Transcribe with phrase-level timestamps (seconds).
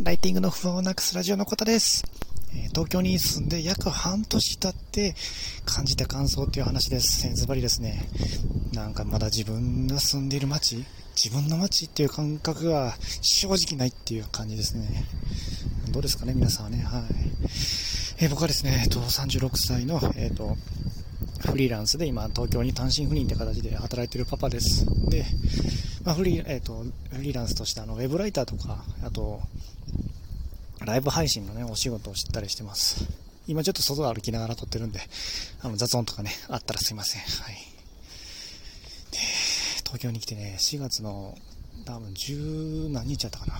[0.00, 2.04] ライティングの不安をなくすラジオのことです。
[2.56, 5.14] え東京に住んで約半年経って
[5.66, 7.32] 感じた感想っていう話です。
[7.34, 8.08] ズバリですね。
[8.72, 10.84] なんかまだ自分が住んでいる街、
[11.14, 15.04] 自分の街っていう感覚が正直ないっていう感じですね。
[15.90, 16.82] どうですかね、皆さんはね。
[16.82, 17.02] はい。
[18.18, 20.56] えー、僕はですね、えっと、36歳の、えっ、ー、と、
[21.50, 24.86] フリーランスで今、東京に単身赴任って形で働いてるパパです。
[25.10, 25.26] で、
[26.02, 29.40] まあ、フリー、えっ、ー、と、フリーランスとしてあの、ウェブライターとか、あと、
[30.84, 33.04] ライブ配信のね、お仕事をしてたりしてます。
[33.46, 35.00] 今ちょっと外歩きながら撮ってるんで、
[35.60, 37.22] あの、雑音とかね、あったらすいません。
[37.22, 37.54] はい。
[39.10, 39.18] で、
[39.84, 41.36] 東京に来てね、4月の、
[41.84, 43.54] 多分10何日やったかな。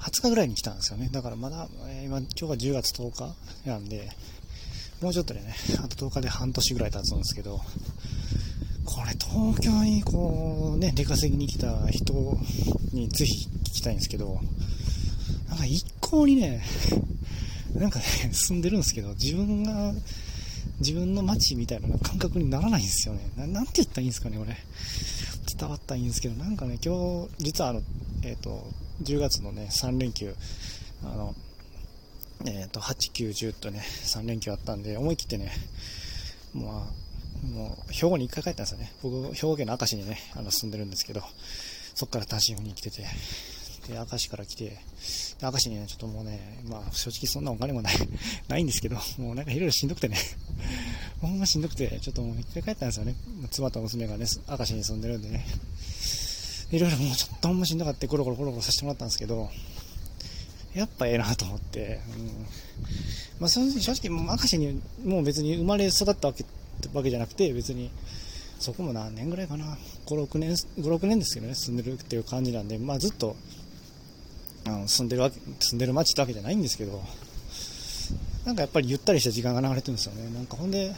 [0.00, 1.08] 20日ぐらいに来たんですよね。
[1.10, 3.10] だからまだ、えー、今、今日が10月10
[3.64, 4.10] 日なんで、
[5.00, 7.60] もうちょっとでね、あと10日で半年ぐらい経つんですけど、
[8.84, 12.14] これ東京にこうね、出稼ぎに来た人
[12.92, 14.40] にぜひ聞きたいんですけど、
[15.48, 16.62] なんか一向にね、
[17.74, 19.94] なんかね、住んでるんですけど、自分が、
[20.80, 23.30] 自分の街みたいな感覚にならないんですよね。
[23.36, 24.56] なんて言ったらいいんですかね、これ。
[25.58, 27.82] 伝わったらいいんですけど、なんかね、今日、実はあの、
[28.22, 28.70] えっ、ー、と、
[29.02, 30.34] 10月のね、3連休、
[31.02, 31.34] あの、
[32.46, 35.52] えっ、ー、と、8、9、10とね、3連休あったんで、思い切ってね、
[36.54, 38.92] まあ、もう、兵庫に1回帰ったんですよね。
[39.02, 41.22] 僕、兵庫県の明石にね、あの、住んでるんですけど、
[41.94, 43.04] そっから単身赴任来てて、
[43.88, 44.76] で、明石から来て、で、
[45.42, 47.94] 明石にね、ちょっともうね、まあ、正直そんなお金もない、
[48.48, 50.18] ないんですけど、もうなんかいろいろしんどくてね、
[51.20, 53.14] ほんましんどくて、ちょっともう一回帰ったんですよね。
[53.50, 55.46] 妻と娘がね、明石に住んでるんでね。
[56.70, 59.50] いろいろもうちょっとほんましんどかって、ゴロゴロゴロゴロさせてもらったんですけど、
[60.74, 62.46] やっぱええなと思って、うん。
[63.40, 66.44] まあ、正直、明石にもう別に生まれ育ったわけ
[66.92, 67.90] わけじゃなくて、別に、
[68.60, 70.66] そこも何年ぐらいかな、5、6年、5、
[70.96, 73.36] 6年ですけどね、住んでるっていう感じなんで、まあずっと、
[74.68, 77.02] あの住んでるわけ、住んでる街ってわけじゃないんですけど、
[78.44, 80.30] なんかやっぱりゆったりした時間が流れてるんですよね。
[80.34, 80.94] なんかほんで、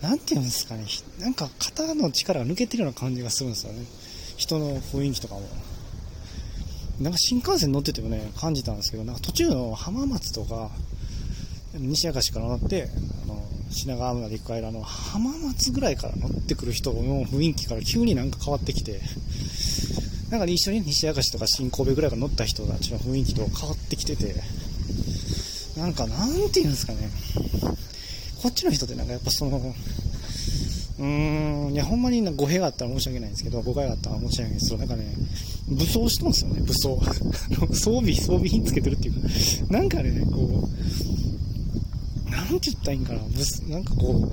[0.00, 0.86] なんていうんですかね、
[1.18, 3.84] なんか肩の力が抜けてるような感じがするんですよね。
[4.36, 5.42] 人の雰囲気とかも。
[7.00, 10.70] なんか新幹線乗っててもね、感じたんですけど、なんか途中の浜松とか、
[11.74, 12.90] 西明石から乗って、
[13.24, 19.00] あの、品川まで行く間の浜松ぐらいから乗ってくる人の雰囲気から急になんか変わってきて、
[20.30, 24.34] なんか一緒に西明石とか新神戸ぐらいから乗った人たちの雰囲気と変わってきてて、
[25.76, 27.10] なんかなんて言うんですかね、
[28.40, 29.74] こっちの人ってなんかやっぱその、
[31.00, 35.14] うーん、いや、ほんまに語弊があったら申し訳ないんですけど、誤解があったら申し訳ないんですけど、なんかね、
[35.68, 37.00] 武装しとんですよね、武装。
[37.74, 39.28] 装備、装備品つけてるっていうか、
[39.70, 40.68] なんかね、こ
[42.28, 43.20] う、なんて言ったらいいんかな、
[43.68, 44.30] なんかこ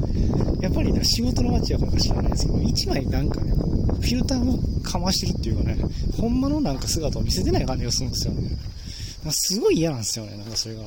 [0.60, 5.78] う、やっぱりな仕事の街やからか知らないですけど、一枚なんかね、こう、フィルターをかましてるっていうかね、
[6.18, 8.58] ほんまのなんか姿を見せてない感じがするんですよね。
[9.32, 10.84] すごい嫌なんですよね、なんかそれが。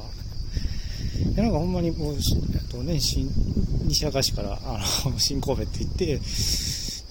[1.35, 3.29] でなんかほんまにもう、えっとね、新
[3.85, 6.21] 西明石からあの 新神戸って行って、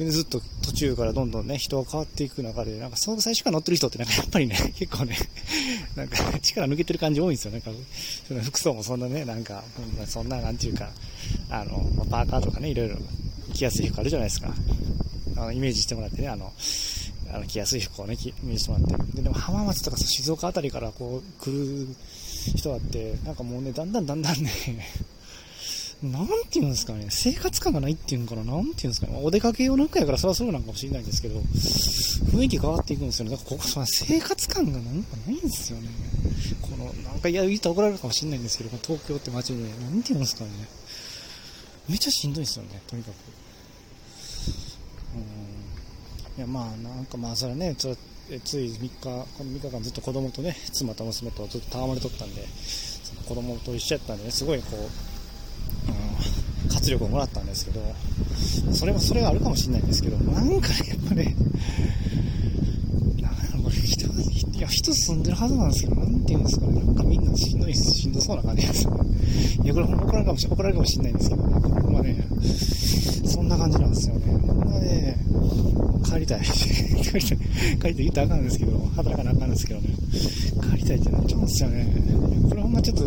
[0.06, 5.18] ずっと途中からどんどんね、人が変わっていく中で、なんかその最初から乗ってる人ってなんかやっぱりね、 結構ね、
[5.96, 7.52] なんか力抜けてる感じ多いんですよ。
[7.52, 7.72] なんか、
[8.28, 9.64] その服装もそんなね、なんか、
[10.08, 10.90] そんな、なんていうか、
[11.50, 12.98] あの、パーカーとかね、いろいろ
[13.54, 14.54] 着やすい服あるじゃないですか。
[15.40, 16.52] あの、イメージしてもらってね、あの、
[17.32, 19.16] あの着やすい服をね、イメージしてもらって。
[19.18, 21.88] で、でも浜松とか静岡あたりからこう来る
[22.56, 24.52] 人だって、なんかもうね、だんだんだんだんね
[26.02, 33.32] なんていうんですかね、生活感がないっていうんかな、なんていうんですかね、お出かけ用なんかやからそれはそうなんかもしれないんですけど、雰囲気変わっていくんですよね。
[33.32, 35.90] だからここ、その生活感がなんかないんですよね。
[36.62, 40.52] この、なんか、いや、言ったら怒られるかもしれないんですけど、東京って街で、なんていうんですかね、
[41.90, 43.49] めっちゃしんどいですよね、とにかく。
[46.40, 47.96] や、まあ、なんかまあ、それね、ちょ
[48.44, 52.48] つい3日、この3日間ずっと子供とね、妻と娘とずっと戯れとったんで、
[53.04, 54.80] その子供と一緒やったんでね、すごいこう、
[56.66, 57.82] うん、活力をもらったんですけど、
[58.74, 61.36] それは、それがあるかもしれないんですけど、なんか、やっぱね、
[63.18, 64.08] なんやろ、これ人、
[65.10, 68.88] 住んでるはずなんですけど、なんて言うんですかね、なんかみんなしんどい、しんどそうな感じです。
[69.64, 72.28] いや、これほんま怒られるかもしれない、怒られるかもしれないんですけど、なんかほんまね、
[73.26, 74.26] そんな感じなんですよね。
[74.46, 75.18] ほんまね、
[76.06, 76.42] 帰りたい。
[76.42, 76.46] 帰
[76.98, 77.22] りたい。
[77.22, 79.88] 帰りたい言ったらあかんですけど、働かなあかんですけどね。
[80.72, 81.88] 帰りたいってなっちゃうんですよね。
[82.50, 83.04] これほんまちょっと、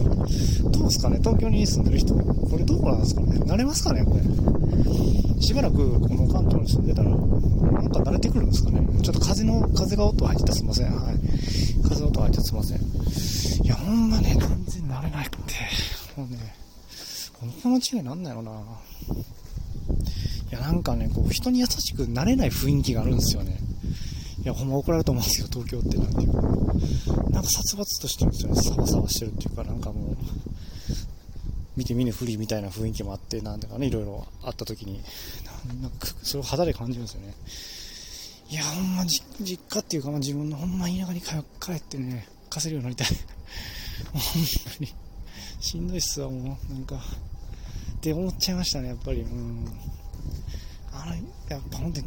[0.71, 1.19] どうですかね？
[1.21, 3.37] 東京に住んでる人、これどこなんですかね？
[3.39, 4.05] 慣れますかね？
[4.05, 4.23] これ。
[5.43, 10.95] しばらくこの関東に住んでたら、なんか慣れてくるんですかねちょっと風の、風が音入ってたすいません。
[10.95, 11.17] はい。
[11.83, 12.81] 風音入ってたすいません。
[13.65, 15.37] いや、ほんまね、全然慣れないって。
[16.17, 16.55] もうね、
[17.41, 18.55] この間違いなんないのない
[20.53, 23.59] や、なんかね、こう、人に優しくなれない雰囲気があるんですよね。
[24.45, 26.33] いや、ほんま怒られると思うんですよ、東京ってなんていう。
[26.33, 26.41] か
[27.31, 28.63] なんか殺伐としてるんですよね。
[28.63, 30.17] サバサバしてるっていうか、なんかもう、
[31.77, 35.03] 見て見ぬふりみたいな雰囲気もあって、なんだかね、いろいろあった時に、
[35.81, 37.35] なんかそれを肌で感じるんですよね。
[38.51, 39.25] いや、ほんま実
[39.69, 43.19] 家っていうか、まあ、自分のほんま田舎に帰ってね、稼げるようになりたい。
[44.13, 44.47] ほんま
[44.81, 44.95] に。
[45.61, 46.97] しんどいっすわ、もう、なんか。
[46.97, 49.21] って思っちゃいましたね、やっぱり。
[49.21, 49.67] うん。
[50.93, 51.15] あの、
[51.49, 52.07] やっぱほんとに、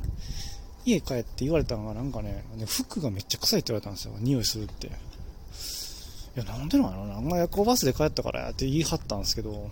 [0.85, 4.13] 家帰って言われたのがなんかね、服がめっちゃ臭いって言われたんですよ。
[4.19, 4.91] 匂いするって。
[6.35, 7.15] いや、なんでなのな。
[7.17, 9.71] あんか夜行バスで帰ったからやって言い張ったんですけど、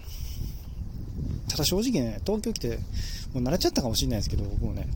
[1.50, 2.80] ただ正直ね、東京来て、
[3.33, 4.88] もう慣れちゃったかもしれないですけど、僕もね、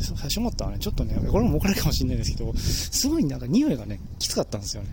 [0.00, 4.88] 最初思ったのはね、ちょっとね、これも怒られるかもしれないですけど、すごいなんか匂いがね、きつかったんですよね。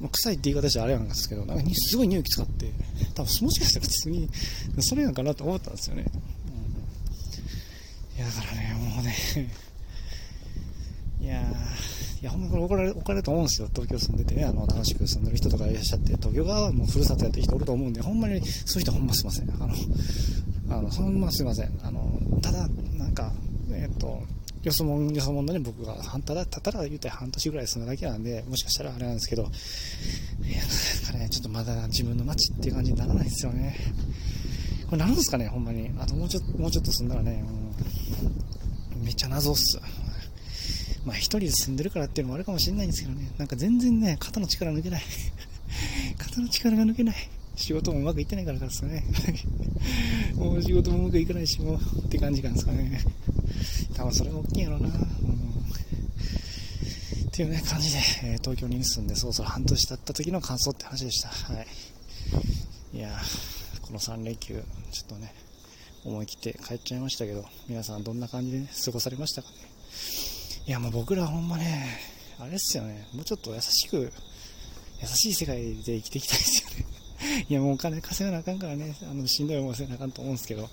[0.00, 2.70] まあ、臭いって言い方してあれなんですけど、なんかすごい匂いきつかって、
[3.14, 4.28] 多分もしかしたら普通に、
[4.80, 6.04] それなんかなと思ったんですよね。
[8.14, 9.14] うん、いや、だからね、もうね、
[11.22, 11.73] いやー。
[12.24, 13.68] いや、ほんまこれ怒られ怒られると思うんですよ。
[13.70, 19.50] 東京住んでてね、あの、楽しく住んでる人とかいらっしゃって、東京がもうふるさとやってる人おると思うんで、ほんまに、そういう人ほんますいません。
[19.50, 19.74] あの、
[20.70, 21.78] あの、ほんますいません。
[21.82, 22.66] あの、ただ、
[22.96, 23.30] なんか、
[23.72, 24.22] えっと、
[24.62, 29.46] よそもん、よそもんのね、僕が、ただ、たたら言うて半年ぐらい住んだだけなんで、もしかしたらあれなんですけど、い
[30.50, 30.62] や、
[31.06, 33.76] だかね、ちょっとまだ自分の街っていう感じにならないですよね。
[34.86, 35.90] これなるんですかね、ほんまに。
[35.98, 37.44] あともうちょっと、もうちょっと住んだらね、
[38.96, 39.78] うん、めっちゃ謎っす。
[41.04, 45.02] まあ一人で住んでるからっていうのもあるかもしれないんですけどね、なんか全然ね、肩の力抜けない。
[46.18, 47.16] 肩の力が抜けない。
[47.56, 49.04] 仕事もうまくいってないからですかね。
[50.34, 53.00] もう仕事もうまくいかないし、もうって感じなんですかね。
[53.94, 54.88] 多分それが大きいんやろうな。
[54.88, 54.96] うん、っ
[57.30, 61.28] ていうね、感じで、え、東京に住んでそろそろ半年経った時の感想って話でした。
[61.28, 61.66] はい。
[62.96, 63.20] いや
[63.82, 65.34] この3連休、ちょっとね、
[66.04, 69.73] 思い切って帰っちゃいましたけど、皆さんどんな感じで、過ごされましたかね。
[70.66, 71.98] いや、もう僕らほんまね、
[72.40, 74.10] あれっすよね、もうちょっと優しく、
[75.02, 77.44] 優しい世界で生きていきたいですよね。
[77.50, 80.70] いや、もうお金稼がなあかんからね、あの、しんどい思いせなあかんと思うんですけど、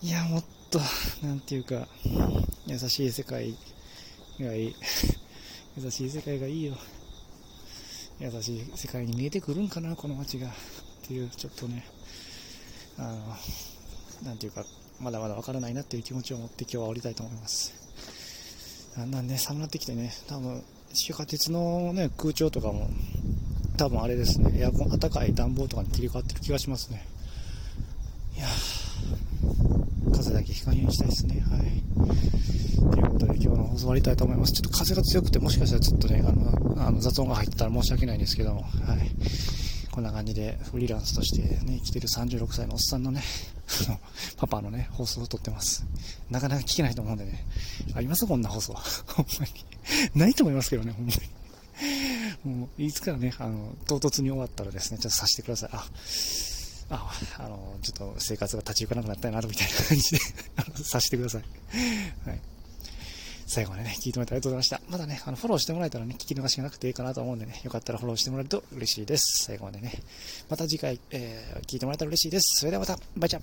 [0.00, 0.80] いや、もっと、
[1.24, 1.88] なんていうか、
[2.68, 3.56] 優しい世界
[4.38, 4.76] がいい。
[5.82, 6.78] 優しい世界がいいよ。
[8.20, 10.48] 優しい世界に見えてくるんかな、この街が。
[10.48, 10.52] っ
[11.02, 11.84] ていう、ちょっとね、
[12.96, 13.36] あの、
[14.22, 14.64] なんていうか、
[15.00, 17.81] まだまだわからないなっていう気持ちを持って今日は降りたいと思います。
[18.96, 20.62] だんだんね、寒なってきてね、多分、
[20.92, 22.90] 地下鉄のね、空調とかも、
[23.78, 27.06] 多分あれですね、エアコン、暖かい暖房とかに切り替わってる気がしますね。
[28.36, 28.46] いや
[30.14, 31.40] 風だけひかんようにしたいですね。
[31.40, 32.92] はい。
[32.92, 34.52] ということで今日の放送終わりたいと思います。
[34.52, 39.10] ちょっと風が強くてもしかしたらちょっとね、あの、あの雑音が入ったら申し訳ないんですけども、はい。
[39.90, 43.22] こんな感じでフリーランスとしてね、生きてる36歳のおっさんのね、
[44.42, 45.86] パパのね、放送を撮ってます。
[46.28, 47.46] なかなか聞けないと思うんでね。
[47.94, 48.80] ありますこんな放送は。
[49.06, 49.52] ほんまに。
[50.16, 51.12] ないと思いますけどね、ほんま
[52.44, 52.56] に。
[52.58, 55.70] もう、いつからね、あの、唐突に終わったらですね、ちょっとさせてください。
[55.72, 55.86] あ、
[56.90, 60.18] あ、あの、ちょっと生活が立ち行かなくなったな、みたいな感じで
[60.82, 61.42] させてください。
[62.28, 62.40] はい。
[63.46, 64.80] 最後までね、聞いてもらってありがとうございました。
[64.88, 69.44] まだね、あの、フォローしてもらえたらね、聞き逃しがなくていいかなと思うんでね、よかったらフォローしてもらえると嬉しいです。
[69.44, 70.02] 最後までね、
[70.48, 72.60] また次回、えー、聞いてもらえたら嬉しいです。
[72.60, 73.40] それではまた、バイチャ